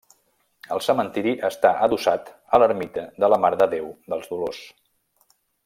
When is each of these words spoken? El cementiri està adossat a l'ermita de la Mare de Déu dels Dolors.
El 0.75 0.79
cementiri 0.85 1.33
està 1.49 1.73
adossat 1.87 2.31
a 2.57 2.61
l'ermita 2.63 3.05
de 3.25 3.31
la 3.35 3.39
Mare 3.45 3.61
de 3.63 3.69
Déu 3.75 3.93
dels 4.15 4.33
Dolors. 4.33 4.67